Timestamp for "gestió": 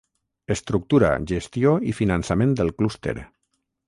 1.31-1.73